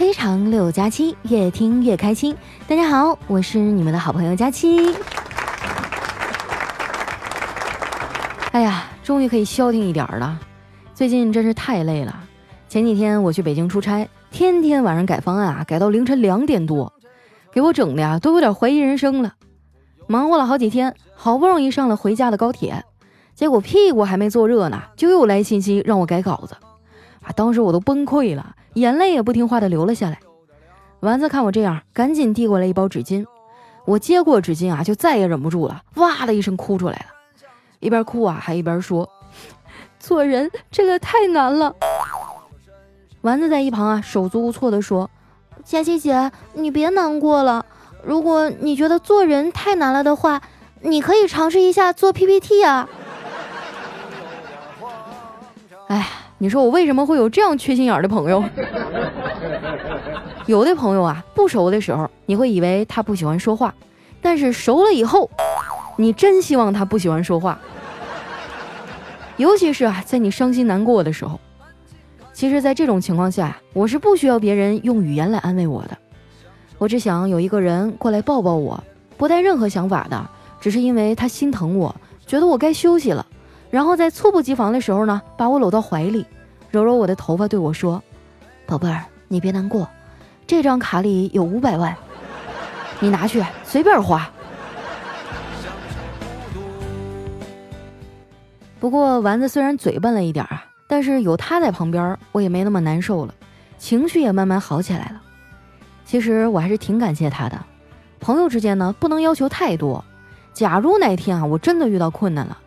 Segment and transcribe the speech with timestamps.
[0.00, 2.34] 非常六加七，越听越开心。
[2.66, 4.94] 大家好，我是你们的好朋友佳期。
[8.52, 10.40] 哎呀，终于可以消停一点了。
[10.94, 12.18] 最近真是太累了。
[12.66, 16.90] 前几天我去北京出差，天天晚上改方案啊，改到凌晨两点多，
[17.52, 19.34] 给我整的呀，都有点怀疑人生了。
[20.06, 22.82] 忙活了好几天，好不容易上了回家的高铁，
[23.34, 26.56] 结果屁股还没坐热呢，就又来信息让我改稿子。
[27.20, 28.56] 啊，当时我都崩溃了。
[28.74, 30.20] 眼泪也不听话的流了下来。
[31.00, 33.24] 丸子看我这样，赶紧递过来一包纸巾。
[33.86, 37.06] 我接过纸巾啊，就再也忍不住了，哇的一声哭出来了。
[37.80, 39.08] 一边哭啊，还一边说
[39.98, 41.74] ：“做人这个太难了。”
[43.22, 45.10] 丸子在一旁啊，手足无措的说
[45.64, 47.64] ：“佳琪姐，你别难过了。
[48.04, 50.42] 如果你觉得做人太难了的话，
[50.82, 52.88] 你可以尝试一下做 PPT 啊。”
[55.88, 56.06] 哎。
[56.42, 58.42] 你说我为什么会有这样缺心眼的朋友？
[60.46, 63.74] 有的朋友啊，不熟的时候你会以为他不喜欢说话，
[64.22, 65.28] 但是熟了以后，
[65.98, 67.60] 你真希望他不喜欢说话。
[69.36, 71.38] 尤其是啊，在你伤心难过的时候。
[72.32, 75.98] 其实，在这种情况下，我是不需要别人用语言来安慰我的，
[76.78, 78.82] 我只想有一个人过来抱抱我，
[79.18, 81.94] 不带任何想法的，只是因为他心疼我，
[82.26, 83.26] 觉得我该休息了。
[83.70, 86.26] 然后在猝不及防的时候呢，把我搂到怀里，
[86.70, 88.02] 揉揉我的头发，对我说
[88.66, 89.88] ：“宝贝儿，你别难过，
[90.46, 91.96] 这张卡里有五百万，
[92.98, 94.28] 你拿去随便花。”
[98.80, 103.34] 不过丸子虽然嘴笨了一点啊，但是有他在旁边，我也没那么难受了，
[103.78, 105.20] 情绪也慢慢好起来了。
[106.04, 107.56] 其实我还是挺感谢他的。
[108.18, 110.04] 朋友之间呢，不能要求太多。
[110.52, 112.58] 假如哪天啊，我真的遇到困难了。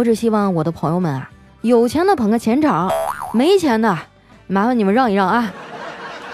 [0.00, 2.90] 我只希望我的朋友们啊，有钱的捧个钱场，
[3.34, 3.94] 没钱的
[4.46, 5.52] 麻烦你们让一让啊，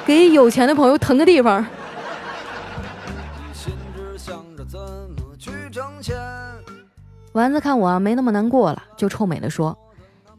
[0.06, 1.66] 给有钱的朋友腾个地方。
[7.32, 9.76] 丸子看我没那么难过了，就臭美的说：“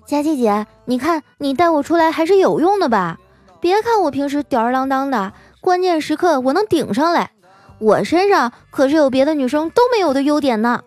[0.07, 3.17] 佳琪姐，你看你带我出来还是有用的吧？
[3.59, 7.31] 别看我平时吊儿郎当的，关键时刻我能顶上来。
[7.79, 10.81] 我身上可是有别的女生都没有的优点呢。”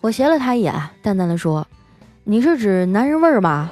[0.00, 1.66] 我斜了他一眼，淡淡的说
[2.24, 3.68] ：“你是指男人味儿吗？”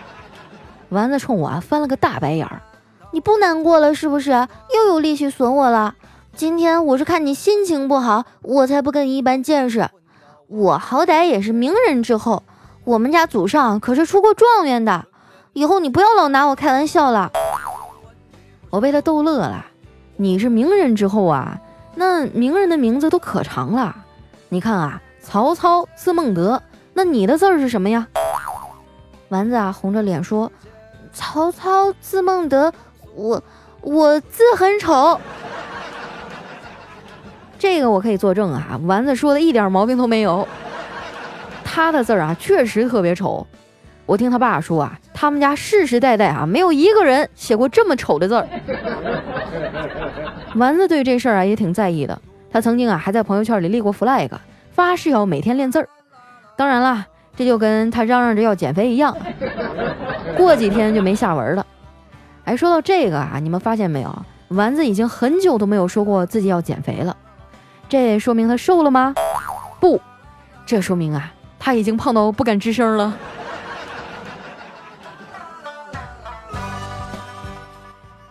[0.88, 2.62] 丸子冲我翻了个大白眼儿
[3.12, 4.30] ：“你不难过了是不是？
[4.30, 5.94] 又有力气损我了？
[6.34, 9.90] 今天我是看你心情不好，我才不跟你一般见识。
[10.48, 12.42] 我好歹也是名人之后，
[12.84, 15.04] 我们家祖上可是出过状元的。
[15.52, 17.30] 以后你不要老拿我开玩笑了。”
[18.70, 19.66] 我被他逗乐了
[20.16, 21.60] ：“你是名人之后啊？
[21.94, 23.94] 那名人的名字都可长了。”
[24.52, 28.06] 你看啊，曹操字孟德，那你的字儿是什么呀？
[29.30, 30.52] 丸子啊，红着脸说
[31.10, 32.70] ：“曹操字孟德，
[33.14, 33.42] 我
[33.80, 35.18] 我字很丑。”
[37.58, 40.46] 这个我可以作证啊，丸子说的一点毛病都没有。
[41.64, 43.46] 他的字儿啊，确实特别丑。
[44.04, 48.46] 我听他爸说啊，他们家世世代代啊，没有一个人写过这么丑的字儿。
[50.56, 52.20] 丸子对这事儿啊，也挺在意的。
[52.52, 54.30] 他曾经啊，还在朋友圈里立过 flag，
[54.72, 55.88] 发誓要每天练字儿。
[56.54, 59.16] 当然了，这就跟他嚷嚷着要减肥一样，
[60.36, 61.66] 过几天就没下文了。
[62.44, 64.22] 哎，说到这个啊，你们发现没有？
[64.48, 67.16] 丸子已经很久都没有说过自己要减肥了。
[67.88, 69.14] 这说明他瘦了吗？
[69.80, 69.98] 不，
[70.66, 73.16] 这说明啊，他已经胖到不敢吱声了。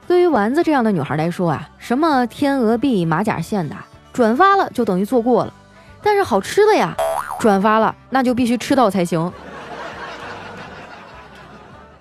[0.08, 3.76] 对于丸子这样的女孩来说啊，什么天鹅臂、马甲线的。
[4.14, 5.54] 转发了就等于做过了，
[6.02, 6.96] 但是好吃的呀，
[7.40, 9.32] 转发了那就必须吃到才行。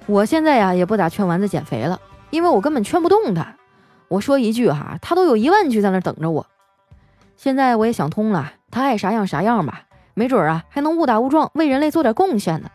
[0.06, 2.00] 我现在呀也不咋劝丸子减肥了，
[2.31, 3.54] 因为我根本劝不动他。
[4.09, 6.47] 我说一句哈，他都有一万句在那等着我。
[7.37, 9.82] 现在我也想通了，他爱啥样啥样吧，
[10.15, 12.69] 没准啊还能误打误撞为人类做点贡献呢。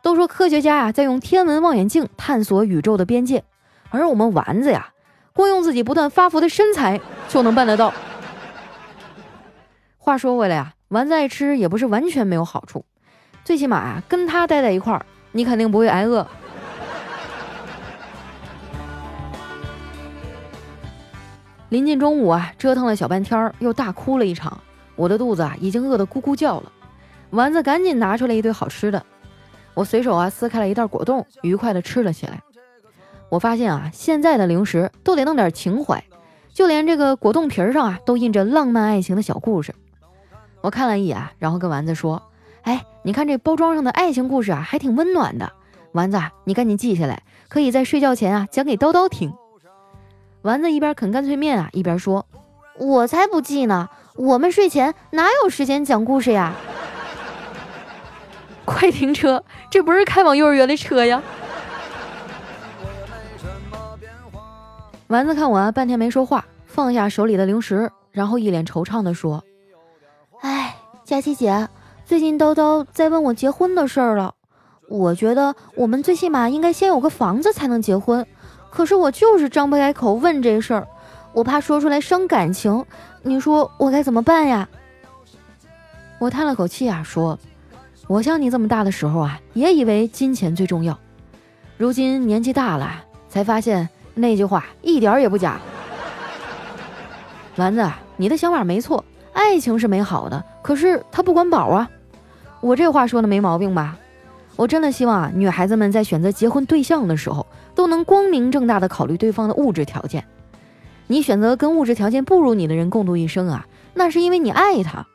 [0.00, 3.42] 都说科学家啊在用天文望远镜探索宇宙的边界，
[3.90, 4.90] 而我们丸子呀，
[5.32, 7.92] 光用自己不断发福的身材就能办得到。
[10.04, 12.84] 话说回来呀，丸子爱吃也不是完全没有好处，
[13.42, 16.26] 最起码啊，跟他待在一块儿，你肯定不会挨饿。
[21.70, 24.60] 临近中午啊，折腾了小半天儿，又大哭了一场，
[24.94, 26.70] 我的肚子啊已经饿得咕咕叫了。
[27.30, 29.02] 丸子赶紧拿出来一堆好吃的，
[29.72, 32.42] 我随手啊撕开了一袋果冻，愉快的吃了起来。
[33.30, 36.04] 我发现啊，现在的零食都得弄点情怀，
[36.52, 39.74] 就连这个果冻皮儿上啊都印着浪漫爱情的小故事。
[40.64, 42.22] 我看了一眼，然后跟丸子说
[42.64, 45.52] ：“哎，你看这包装上的爱情故事啊，还挺温暖的。
[45.92, 49.30] 丸子，你赶紧记下来，可以在睡觉前啊讲给叨叨听。
[50.40, 52.24] 丸子一边啃干脆面啊，一边说
[52.80, 56.54] ：“我才不记呢，我们睡前哪有时间讲故事呀？”
[58.64, 61.22] 快停车，这不是开往幼儿园的车呀！
[65.08, 69.44] 丸子看我啊半天没说话，放下手里的零食，然后一脸惆怅地说：“，
[71.04, 71.68] 佳琪姐，
[72.06, 74.34] 最近叨叨在问我结婚的事儿了。
[74.88, 78.26] 我觉得我们最起码应该先有个房子才能结婚，
[78.70, 80.88] 可是我就是张不开口问这事儿，
[81.34, 82.82] 我怕说出来伤感情。
[83.22, 84.66] 你说我该怎么办呀？”
[86.18, 87.38] 我叹了口气啊，说
[88.08, 90.98] ：“我像你这么大的时候啊，也以为金钱最重要，
[91.76, 93.86] 如今年纪大了，才发现。”
[94.16, 95.60] 那句话一点也不假，
[97.56, 101.90] 丸子，你的想法没错，爱情是美好的，可是他不管饱啊。
[102.62, 103.98] 我这话说的没毛病吧？
[104.56, 110.24] 我真的希望啊，女孩子们在选择结婚对象的时候，都能光明正大的考虑对方的物质条件。
[111.08, 115.06] 你选择跟物质条件不如你的人共度一生啊，那是因为你爱他。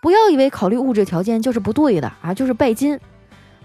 [0.00, 3.00] 不要以为考虑物质条件就是不对的啊，就是拜金。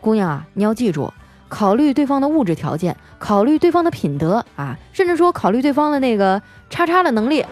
[0.01, 1.13] 姑娘啊，你要记住。
[1.49, 7.45] 考虑对方的物质条件，考虑对方的品德啊，甚至说考虑对方的那个叉叉的能力，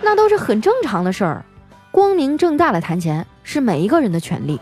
[0.00, 1.44] 那都是很正常的事儿。
[1.92, 4.58] 光明正大的谈钱是每一个人的权利。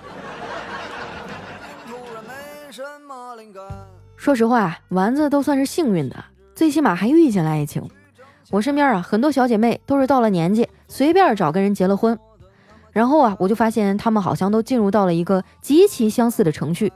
[4.17, 6.25] 说实话，丸子都算是幸运的，
[6.57, 7.89] 最起码还遇见了爱情。
[8.51, 12.19] 我身边啊，很多小姐妹都是到了年纪，随便找个人结了婚，
[12.91, 16.93] 然后啊，我就发现她们好像都进入到了一个极其相似的程序。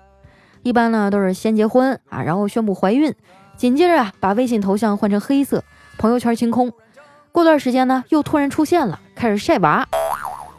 [0.64, 3.14] 一般呢都是先结婚啊，然后宣布怀孕，
[3.56, 5.62] 紧接着啊把微信头像换成黑色，
[5.96, 6.72] 朋友圈清空。
[7.30, 9.86] 过段时间呢又突然出现了，开始晒娃，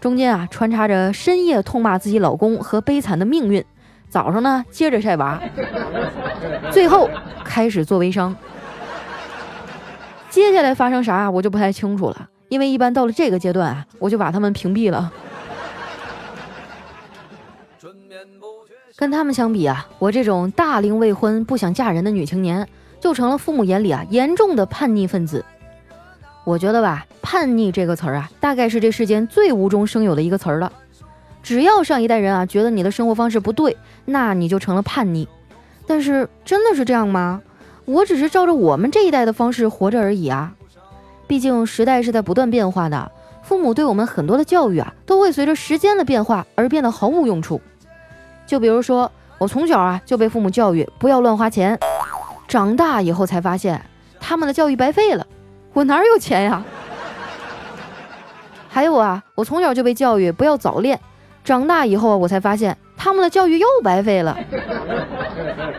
[0.05, 3.65] 中间啊穿插着深夜痛骂自己老公和悲惨的命运，
[4.07, 5.41] 早上呢接着晒娃，
[6.69, 7.09] 最后
[7.43, 8.35] 开始做微商。
[10.29, 15.11] 接下来发生啥我就不太清楚了，因为一般到了这个阶段啊，我就把他们屏蔽了。
[18.95, 22.69] 跟他们相比啊，我这种大龄未婚不想嫁人的女青年，
[22.99, 25.43] 就成了父母眼里啊严重的叛逆分子。
[26.45, 30.71] 我觉得吧，叛逆这个词儿啊，大概是这世间最无中生有的一个词儿了。
[31.43, 33.75] 只要上一代人啊觉得你的生活方式不对，
[34.05, 35.27] 那你就成了叛逆。
[35.87, 37.41] 但是真的是这样吗？
[37.85, 40.53] 我只是照着我们这一代的方式活着而已啊。
[41.27, 43.11] 毕竟时代是在不断变化的，
[43.43, 47.59] 父母对我们很多的教育啊，都会随着时间的变化而变得毫无用处。
[48.45, 51.79] 就比如说，我从小啊就被父母教育不要乱花钱，
[52.47, 53.83] 长大以后才发现
[54.19, 55.25] 他们的教育白费了，
[55.75, 56.63] 我哪有钱呀？
[58.69, 60.97] 还有啊，我从小就被教育不要早恋，
[61.43, 64.37] 长大以后我才发现他们的教育又白费了，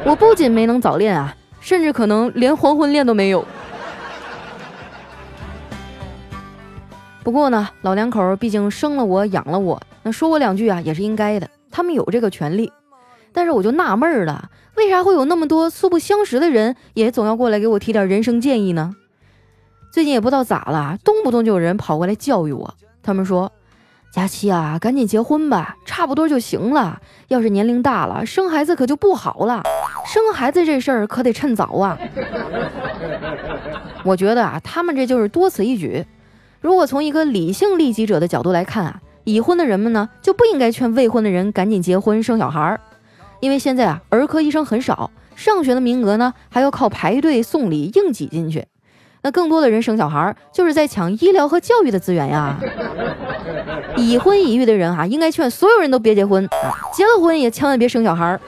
[0.05, 3.43] 我不仅没能早恋啊，甚至可能连黄昏恋都没有。
[7.25, 11.49] 不过呢，老两口毕竟生了我养了我，那说我两句啊也是应该的。
[11.71, 12.71] 他们有这个权利，
[13.33, 18.95] 但是我就纳闷了，为啥会有那么多素不相识的人也总要过来给我提点人生建议呢？
[19.91, 22.75] 最近也不知道咋了，动不动就有人跑过来教育我。
[23.03, 23.51] 他们说
[24.13, 27.01] ：“佳期啊，赶紧结婚吧，差不多就行了。
[27.29, 29.63] 要是年龄大了，生孩子可就不好了。
[30.07, 31.99] 生孩子这事儿可得趁早啊。
[34.05, 36.05] ”我觉得啊，他们这就是多此一举。
[36.61, 39.01] 如果从一个理性利己者的角度来看啊。
[39.29, 42.81] 已婚的人们呢，就不应该劝未婚的人赶紧结婚生小孩儿，
[43.41, 48.65] 因为现在啊，儿科医生很少，上学的名额呢还要靠排队送礼硬挤进去。
[49.27, 52.57] 那更多的人生小孩儿，就是在抢医疗和教育的资源呀。
[53.99, 56.49] 已婚已育的人啊，应该劝所有人都别结婚，
[56.95, 58.41] 结了婚也千万别生小孩儿。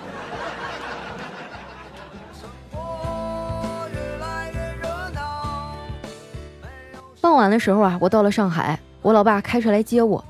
[7.21, 10.25] 傍晚的时候啊，我到了上海，我老爸开车来接我。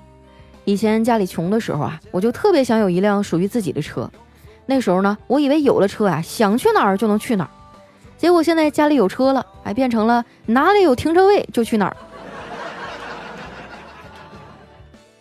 [0.64, 4.11] 以前家里穷的时候啊，我就特别想有一辆属于自己的车。
[4.64, 7.50] 那时候呢，我以为有了车啊，想去哪儿就能去哪儿。
[8.18, 11.96] 结果现在家里有车了，哎变成了哪里有停车位就去哪儿。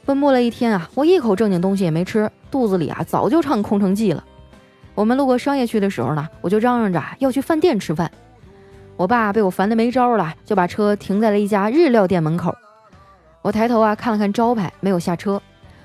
[0.04, 4.24] 奔波了一天啊，我一口正经东西也没吃，肚子里啊早就唱空城计了。
[4.96, 8.10] 我们路过商业区的时候呢，我就嚷嚷着要去饭店吃饭。
[8.96, 12.56] 我爸被我烦得没招了，就把车停在了一家日料店门口。
[13.44, 15.40] 我抬头啊，看了看招牌，没有下车。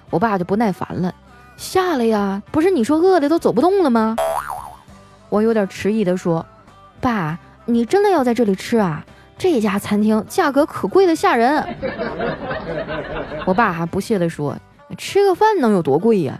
[0.08, 1.14] 我爸就不耐烦了
[1.56, 4.16] ：“下来呀，不是你说饿的都走不动了吗？”
[5.28, 6.44] 我有点迟疑的说
[7.02, 9.04] ：“爸，你真的要在这里吃啊？
[9.36, 11.62] 这家餐厅价格可贵的吓人。”
[13.44, 14.56] 我爸还不屑的说
[14.96, 16.38] ：“吃个饭能有多贵呀？”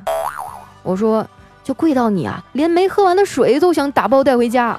[0.84, 1.26] 我说
[1.64, 4.78] ：“就贵到你啊，连没喝完的水都想打包带回家。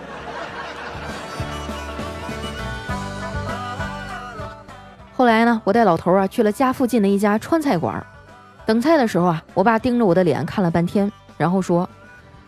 [5.16, 8.04] 后来呢，我带老头啊去了家附近的一家川菜馆，
[8.66, 11.90] 等菜的时候啊，我爸盯着我的脸看了半天，然后说：“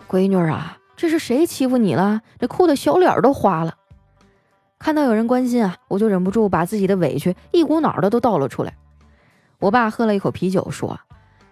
[0.10, 2.22] 闺女啊，这是谁欺负你了？
[2.40, 3.76] 这哭的小脸都花了。”
[4.78, 8.76] 看到有人关心啊，我就忍不住把自己的委屈一股脑的都倒了出来。
[9.60, 11.00] 我爸喝了一口啤酒，说：“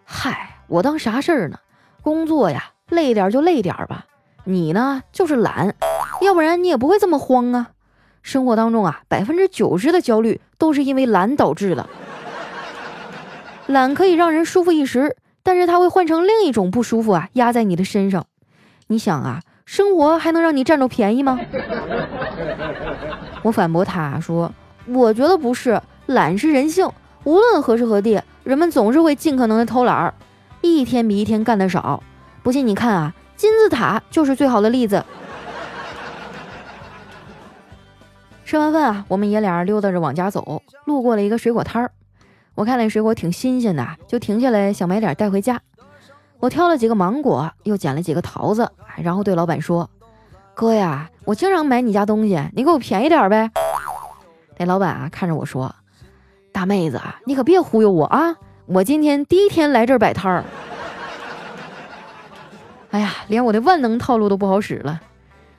[0.03, 1.57] 嗨，我当啥事儿呢？
[2.01, 4.05] 工作呀，累点就累点吧。
[4.43, 5.73] 你呢，就是懒，
[6.21, 7.69] 要不然你也不会这么慌啊。”
[8.21, 11.89] 生活当中啊，百分之九十的焦虑都是因为懒导致的。
[13.67, 18.27] 懒可以让人舒服一时，但是它会换成另一种不舒服啊，压在你的身上。
[18.87, 21.39] 你想啊，生活还能让你占着便宜吗？
[23.41, 24.51] 我反驳他说
[24.87, 26.89] ：“我觉得不是，懒是人性，
[27.23, 30.13] 无论何时何地，人们总是会尽可能的偷懒儿，
[30.61, 32.01] 一天比一天干得少。
[32.41, 35.03] 不信你看啊，金字塔就是最好的例子。
[38.45, 41.91] ”吃完饭啊，我们爷俩溜达着往家走，路过了一个水果摊儿。
[42.55, 45.59] 我看那水果挺新鲜的，就停下来想买点带回家。
[46.43, 49.89] 我挑了几个芒果，又捡了几个桃子，然后对老板说
[50.53, 53.49] ：“哥呀，我经常买你家东西，你给我便宜点呗。”
[54.59, 55.73] 那老板啊，看着我说
[56.51, 58.35] ：“大妹子啊，你可别忽悠我啊！
[58.65, 60.43] 我今天第一天来这儿摆摊儿。”
[62.91, 64.99] 哎呀，连我的万能套路都不好使了，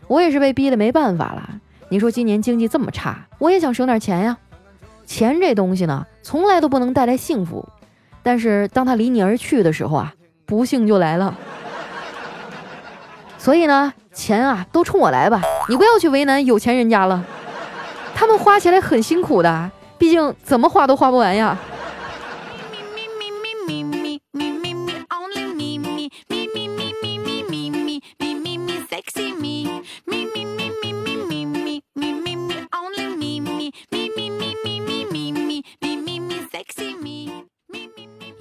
[0.06, 1.48] 我也是被逼的没办法了。
[1.88, 4.36] 你说今年经济这么差，我也想省点钱呀。
[5.06, 7.66] 钱这东西呢，从来都不能带来幸福，
[8.22, 10.12] 但是当他离你而去的时候啊，
[10.46, 11.34] 不幸就来了。
[13.38, 17.22] 所以呢，钱啊，都冲我来吧，你不要去为难有钱人家了，
[18.14, 21.58] 他们花起来很辛苦的，毕竟怎么花都花不完呀。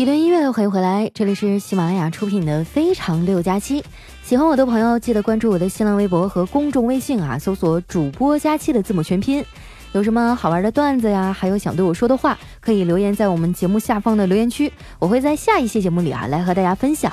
[0.03, 3.81] 一段音乐，欢迎回来，这里是喜马拉雅出品的《非常六加七》。
[4.21, 9.45] 喜欢我的朋友，记得关注我的新浪微博和公众微信啊，搜索“主播加七”的字母全拼。
[9.93, 14.69] 有什么好玩的段子呀，还有想对我说的话，可以留言在我们节目下方的留言区，
[14.99, 17.09] 我会在下一期节目里啊来和大家分享。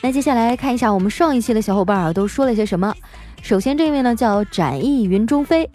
[0.00, 2.92] 那接下来看一下我们上一期的小伙伴啊都说了些什么。
[3.40, 5.70] 首先这位呢叫展翼云中飞，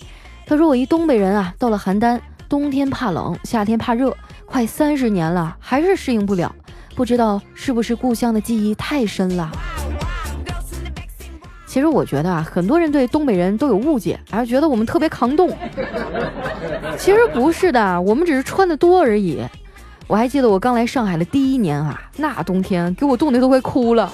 [0.46, 2.20] 他说我一东北人啊，到了邯郸，
[2.50, 4.14] 冬天怕冷，夏天怕热。
[4.48, 6.52] 快三十年了，还是适应不了，
[6.96, 9.52] 不知道是不是故乡的记忆太深了。
[11.68, 15.56] 其实我觉得啊，很多人对东北人都有误解，还是觉得我们特别抗冻。
[16.98, 19.44] 其实不是的，我们只是穿的多而已。
[20.08, 24.12] 我还记得我刚来上海的第一年啊，那冬天给我冻得都快哭了。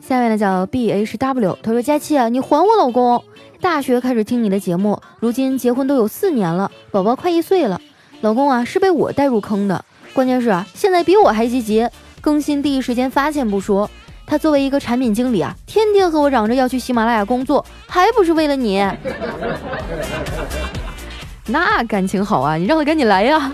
[0.00, 3.22] 下面呢叫 B H W，他说佳期啊，你还我老公。
[3.60, 7.80] 大学开始听你的节目，如今结婚都有四年了，宝宝快一岁了。
[8.20, 9.84] 老公啊，是被我带入坑的。
[10.12, 11.88] 关键是啊，现在比我还积极，
[12.20, 13.90] 更新第一时间发现不说。
[14.26, 18.86] 他作为一个产品经理啊，天天和我嚷着要去喜马拉雅工作，还不是为了你？
[21.46, 23.52] 那感情好啊，你让他赶紧来呀！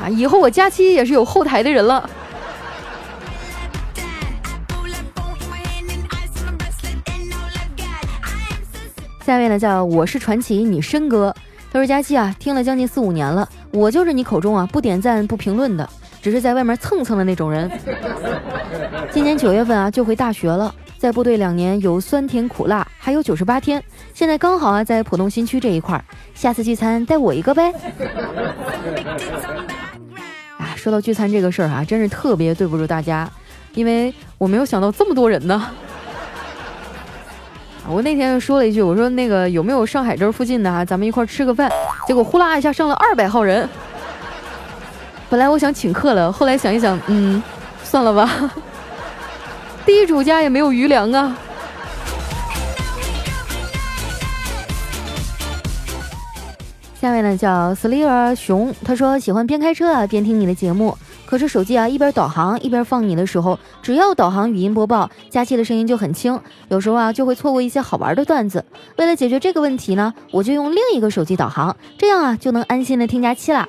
[0.00, 2.08] 啊，以后我佳期也是有后台的人了。
[9.28, 11.34] 下面呢叫我是传奇，你申哥。
[11.70, 15.86] 他说佳期啊，听了将近四五年了，我就是你口中啊不点赞不评论的，
[16.22, 17.70] 只是在外面蹭蹭的那种人。
[19.10, 26.02] 今年九月份啊就回大学了，在部队两年有酸甜苦辣，还有九十八天，现在刚好啊在浦东新区这一块儿，
[26.34, 27.70] 下次聚餐带我一个呗。
[30.56, 33.30] 啊，说到聚餐这个事儿啊，真是特别对不住大家，
[33.74, 35.66] 因为我没有想到这么多人呢。
[37.90, 40.84] 我那天说了一句，我说那个有没有上海这附近的啊？
[40.84, 41.70] 咱们一块吃个饭。
[42.06, 43.66] 结果呼啦一下上了二百号人。
[45.30, 47.42] 本来我想请客了，后来想一想，嗯，
[47.82, 48.52] 算了吧。
[49.86, 51.36] 地主家也没有余粮啊。
[57.00, 60.96] 下面呢叫 Slayer 熊，他说喜欢边开车啊边听你的节目。
[61.28, 68.64] 可是手机啊，一边导航一边放你的时候，只要导航语音播报，佳期的声音就很轻，有时候啊就会错过一些好玩的段子。
[68.96, 73.68] 为了解决这个问题呢，我就用另一个手机导航，这样啊就能安心的听佳期啦。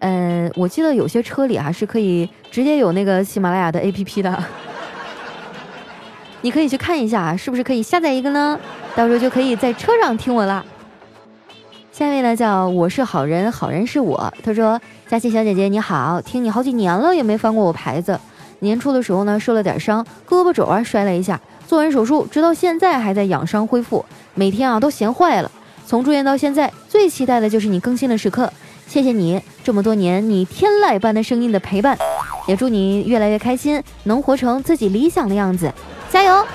[0.00, 4.44] 呃，我记得有些车里啊是可以直接有那个喜马拉雅的 APP 的，
[6.42, 8.58] 你可以去看一下，是不是可以下载一个呢？
[8.96, 10.64] 到时候就可以在车上听我啦。
[11.98, 14.32] 下一位呢叫我是好人，好人是我。
[14.44, 18.16] 他说：“佳琪小姐姐你好，听你好几年了也没翻过我牌子。
[18.60, 25.50] 年初的时候呢受了点伤，胳膊肘啊摔了一下，做完手术，直到现在还在养伤恢复，每天啊都闲坏了。
[25.86, 28.52] 从住院到现在，最期待的就是你更新的时刻。
[28.86, 31.98] 谢谢你这么多年你天籁般的声音的陪伴，
[32.46, 35.74] 也祝你越来越开心，能活成自己理想的样子，
[36.12, 36.46] 加油！”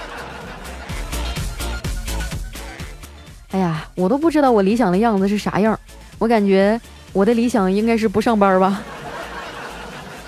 [3.96, 5.80] 我都不知道我理想的样子是啥样，
[6.18, 6.80] 我感觉
[7.12, 8.82] 我的理想应该是不上班吧。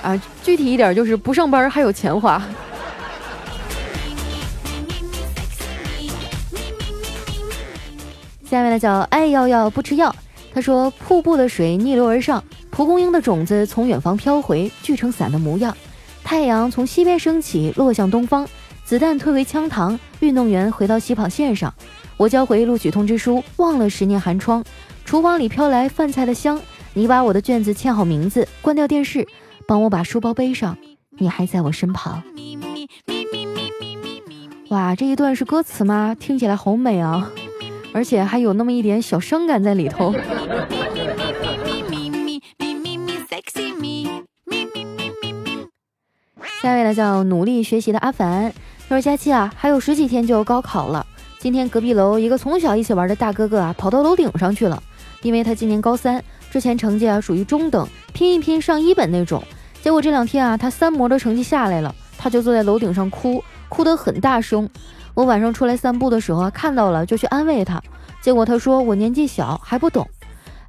[0.02, 2.42] 啊，具体一点就是不上班还有钱花。
[8.48, 10.16] 下面的叫爱药药不吃药，
[10.54, 15.76] 他说瀑布的水逆流而上，蒲公英的种子从远方飘回，聚成伞的模样。
[16.24, 18.48] 太阳从西边升起，落向东方，
[18.86, 21.74] 子弹退回枪膛，运动员回到起跑线上。
[22.18, 24.64] 我交回录取通知书，忘了十年寒窗。
[25.04, 26.60] 厨房里飘来饭菜的香，
[26.94, 29.28] 你把我的卷子签好名字，关掉电视，
[29.68, 30.78] 帮我把书包背上。
[31.18, 32.24] 你还在我身旁。
[34.70, 36.16] 哇，这一段是歌词吗？
[36.18, 37.32] 听起来好美啊，
[37.94, 40.14] 而且还有那么一点小伤感在里头。
[46.62, 48.52] 下一位呢，叫努力学习的阿凡。
[48.88, 51.06] 他说：“佳期啊，还有十几天就要高考了。”
[51.46, 54.82] 今天隔壁楼一个从小一起玩的大哥哥啊，跑到楼顶上去了，
[55.22, 59.44] 因为他今年高三，之前成绩啊属于中等，拼一拼上一本那种。
[59.84, 64.68] 结果这两天啊，他三模的成绩下来了，他就坐在楼顶上哭，哭得很大声。
[65.14, 67.80] 我晚上出来散步的时候啊，看到了就去安慰他，
[68.24, 70.10] 结果他说我年纪小还不懂。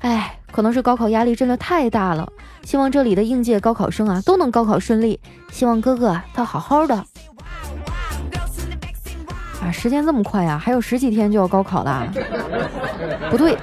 [0.01, 2.31] 哎，可能是高考压力真的太大了。
[2.65, 5.19] 希望这里的应届高考生啊都能高考顺利，
[5.51, 7.03] 希望哥哥他好好的。
[9.67, 12.07] 啊，时间这么快呀，还有十几天就要高考了。
[13.29, 13.59] 不对，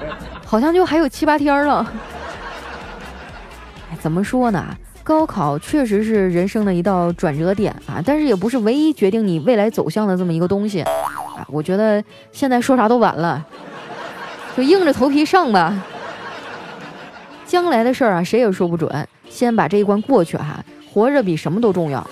[0.45, 1.89] 好像就还有七八天了。
[3.89, 4.65] 哎，怎么说呢？
[5.01, 10.81] 高考确实是人生的一道转折点啊，但是也不是唯一决定你未来走向的这么一个东西。
[10.81, 13.45] 啊，我觉得现在说啥都晚了，
[14.57, 15.73] 就硬着头皮上吧。
[17.45, 19.07] 将来的事儿啊，谁也说不准。
[19.29, 22.05] 先把这一关过去哈，活着比什么都重要。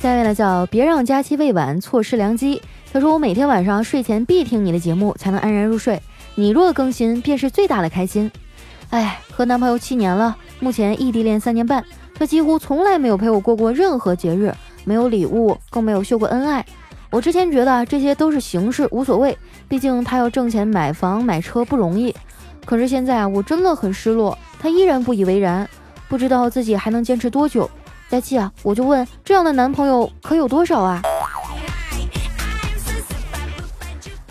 [0.00, 2.62] 下一位呢叫别让佳期未晚错失良机。
[2.90, 6.00] 他说我每天晚上睡前必听你的节目，才能安然入睡。
[6.36, 8.30] 你若更新，便是最大的开心。
[8.88, 11.84] 哎，和男朋友七年了，目前异地恋三年半，
[12.14, 14.54] 他几乎从来没有陪我过过任何节日，
[14.86, 16.64] 没有礼物，更没有秀过恩爱。
[17.10, 19.36] 我之前觉得这些都是形式，无所谓，
[19.68, 22.16] 毕竟他要挣钱买房买车不容易。
[22.64, 25.68] 可是现在啊，我真的很失落，他依然不以为然，
[26.08, 27.70] 不知道自己还能坚持多久。
[28.10, 31.00] 佳琪啊，我就问，这样的男朋友可有多少啊？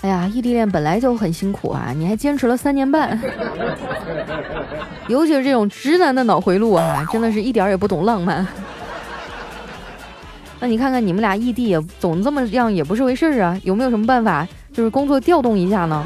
[0.01, 3.17] 哎呀，异地恋本来就很辛苦啊，你还坚持了三年半，
[5.07, 8.45] 尤其是这种直男的脑回路啊，真的是一点儿也不懂浪漫。
[10.59, 16.05] 那你看看你们俩异地也，总这么样也不是回事儿啊，有没有什么办法，就是工作调动一下呢？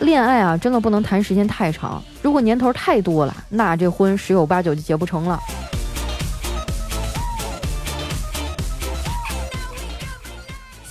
[0.00, 5.40] 恋爱啊，真的不能谈时间太长，如果年头太多了，那这婚十有八九就结不成了。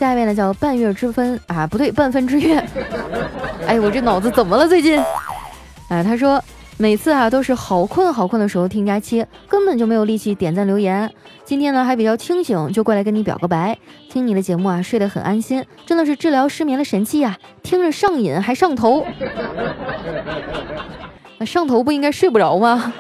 [0.05, 2.63] 下一位呢叫半月之分啊，不对，半分之月。
[3.65, 5.01] 哎，我这脑子怎么了最近？
[5.89, 6.39] 哎，他说
[6.77, 11.11] 每次啊都是好困好困的时候听佳期，根本就没有力气点赞留言。
[11.43, 13.75] 今天呢还比较清醒，就过来跟你表个白。
[14.07, 17.35] 听你的节目啊，睡得很安心，真的是治疗失眠的神器呀！
[17.63, 19.03] 听着上瘾还上头，
[21.39, 22.93] 那上头不应该睡不着吗？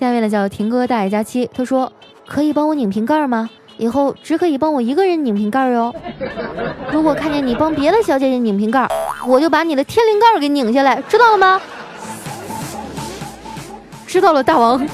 [0.00, 1.92] 下一位呢叫婷哥大爱佳期，他说。
[2.30, 3.48] 可以帮我拧瓶盖吗？
[3.78, 5.94] 以后只可以帮我一个人拧瓶盖哟。
[6.92, 8.86] 如果看见你帮别的小姐姐拧瓶盖，
[9.26, 11.60] 我就把你的天灵盖给拧下来，知道了吗？
[14.06, 14.84] 知道了，大王。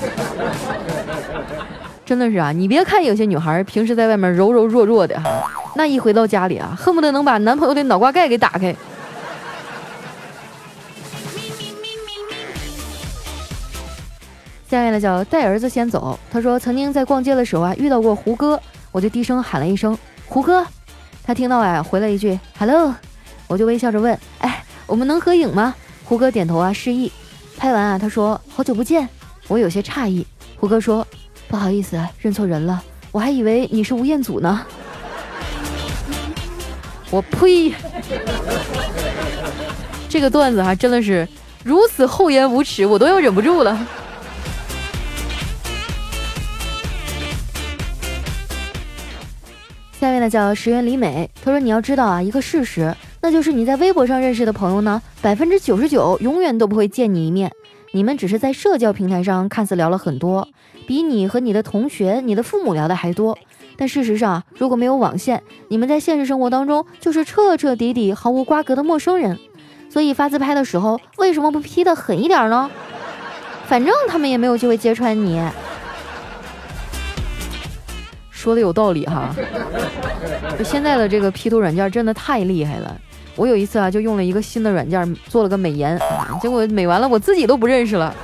[2.05, 8.77] 真的是啊，你别看有些女孩平时在外面柔柔弱弱的哈，那一回到家里啊，恨不得能把男朋友的脑瓜盖给打开。
[14.69, 16.19] 下面呢叫带儿子先走。
[16.33, 18.61] 他说曾经在逛街的时候啊遇到过胡歌，
[18.95, 20.65] 我就低声喊了一声胡歌，
[21.25, 22.95] 他听到啊回了一句 hello，
[23.49, 25.75] 我就微笑着问哎我们能合影吗？
[26.05, 27.11] 胡歌点头啊示意。
[27.57, 29.09] 拍完啊他说好久不见，
[29.49, 30.25] 我有些诧异。
[30.55, 31.05] 胡歌说
[31.49, 32.81] 不好意思认错人了，
[33.11, 34.65] 我还以为你是吴彦祖呢。
[37.11, 37.75] 我呸！
[40.09, 41.27] 这个段子哈真的是
[41.65, 43.77] 如此厚颜无耻，我都要忍不住了。
[50.05, 57.51] 下面呢叫石原里美，他说你要知道啊，一个事实，那就是你在微博上认识的朋友呢，百分之九十九永远都不会见你一面，
[57.93, 60.47] 你们只是在社交平台上看似聊了很多，
[60.87, 63.39] 比你和你的同学、你的父母聊的还多。
[63.79, 69.39] 但事实上，如果没有网线，你们在现实生活当中就是彻彻底底毫无瓜葛的陌生人。
[69.89, 72.71] 所以发自拍的时候，为什么不 P 的狠一点呢？
[73.65, 75.41] 反正他们也没有机会揭穿你。
[78.45, 79.35] 说的有道理哈。
[80.63, 82.95] 现在的这个 P 图软件真的太厉害了。
[83.37, 85.99] 我有一次啊，就用了一个新的软件做了个美颜，
[86.43, 88.15] 结果美完了我自己都不认识了。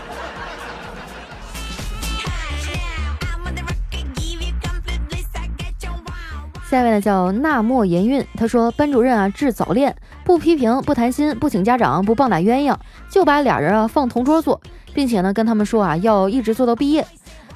[6.68, 12.76] 下一位呢叫纳莫言韵，他说班主任啊治早恋，不批评，不谈心，不请家长，不棒打鸳鸯，
[13.09, 14.61] 就把俩人啊放同桌坐，
[14.92, 17.04] 并且呢跟他们说啊要一直做到毕业。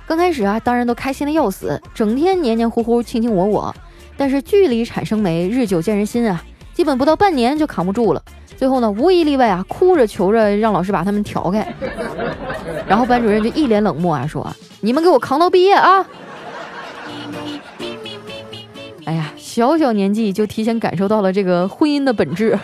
[0.06, 3.74] 刚开始啊当然都开心的要死，整天黏黏糊糊，卿卿我我。
[4.16, 8.22] 但是距离产生美，日久见人心啊，基本不到半年就扛不住了。
[8.56, 11.66] 最后呢无一例外啊哭着求着让老师把他们调开。
[12.86, 14.46] 然后班主任就一脸冷漠啊说
[14.80, 16.06] 你们给我扛到毕业啊。
[19.06, 22.58] 哎呀，小小年纪就提前感受到了这个婚姻的本质。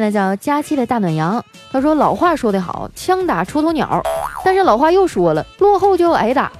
[0.00, 4.02] 那叫佳期的大暖阳，他说老话说得好，枪打出头鸟，
[4.42, 6.50] 但是老话又说了，落后就要挨打。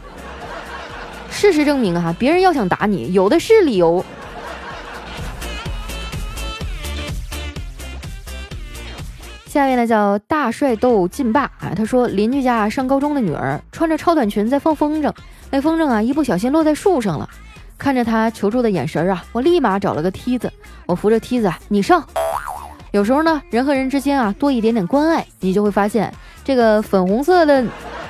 [1.30, 4.04] 事实证明啊，别人要想打你，有的是理由。
[9.46, 15.12] 下面呢叫大帅斗劲霸啊，他说邻居家上高中的女儿穿着超短裙在放风筝，
[15.50, 17.28] 那风筝啊一不小心落在树上了，
[17.78, 20.52] 看着他求助的眼神啊，我立马找了个梯子，
[20.86, 22.04] 我扶着梯子，你上。
[22.92, 26.12] 有时候呢，人和人之间啊多一点点关爱，你就会发现
[26.44, 27.64] 这个粉红色的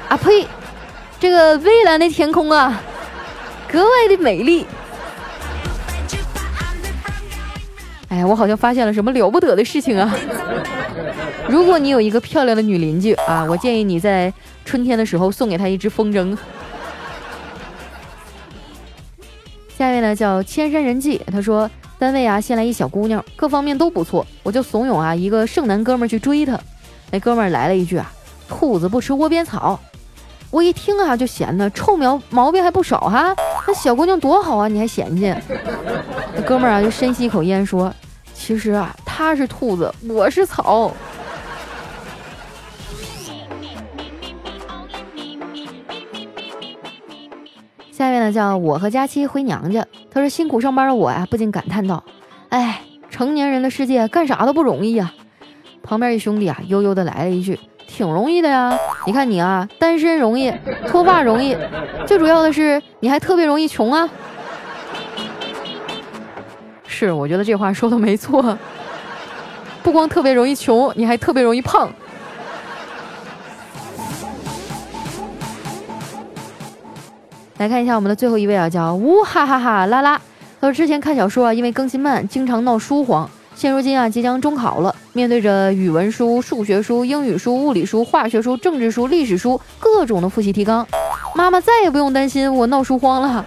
[0.08, 0.46] 啊呸，
[1.18, 2.80] 这个蔚蓝的天空啊
[3.70, 4.66] 格外的美丽。
[8.08, 10.12] 哎呀，我好像发现了什么了不得的事情啊！
[11.46, 14.32] 如果你有一个漂亮的女邻居啊，我建议你在
[14.64, 16.36] 春天的时候送给她一只风筝。
[19.76, 26.58] 下一位呢叫千山人迹，他说单位啊新来一小姑娘，各方面都不错，我就怂恿啊一个剩男哥们儿去追她。
[27.10, 28.10] 那哥们儿来了一句啊，
[28.48, 29.78] 兔子不吃窝边草。
[30.50, 33.36] 我一听啊就闲的，臭苗毛病还不少哈。
[33.68, 35.34] 那小姑娘多好啊，你还嫌弃？
[36.34, 37.94] 那哥们儿啊就深吸一口烟说，
[38.32, 40.90] 其实啊他是兔子，我是草。
[47.92, 49.86] 下面呢，叫我和佳期回娘家。
[50.12, 52.02] 他说：“辛苦上班的我呀，不禁感叹道
[52.50, 55.12] ：‘哎，成年人的世界干啥都不容易呀。’
[55.82, 60.52] 旁边一兄弟啊，悠悠的来了一句：‘挺容易的呀，你看你啊，单身容易，
[60.88, 61.56] 脱发容易，
[62.06, 64.08] 最主要的是你还特别容易穷啊。’
[66.86, 68.58] 是，我觉得这话说的没错，
[69.82, 71.88] 不光特别容易穷，你还特别容易胖。”
[77.60, 80.18] 来看一下我们的最后一位啊，叫呜哈哈哈啦啦。
[80.58, 83.28] 他说之前看小说啊，因为更新慢，经常闹书荒。
[83.54, 90.86] 现如今啊，即将中考了，面对着语文书、数学书、英语书、物理书、化学书、政治书、历史书各种的复习提纲，
[91.34, 93.44] 妈妈再也不用担心我闹书荒了。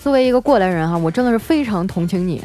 [0.00, 2.42] 作为一个过来人哈，我真的是非常同情你。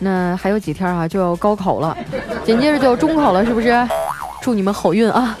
[0.00, 1.96] 那还有几天啊，就要高考了，
[2.44, 3.72] 紧接着就要中考了，是不是？
[4.42, 5.38] 祝你们好运啊！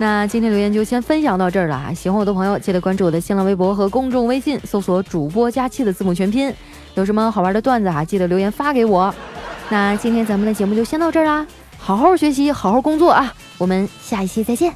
[0.00, 1.92] 那今天留言就先分享到这儿了啊！
[1.92, 6.54] 喜欢我的朋友记得关注我的新浪微博和公众微信，搜索主播佳期的字母全拼。
[6.94, 9.12] 有什么好玩的段子啊，记得留言发给我。
[9.68, 11.44] 那今天咱们的节目就先到这儿啦，
[11.78, 13.34] 好好学习，好好工作啊！
[13.58, 14.72] 我们下一期再见。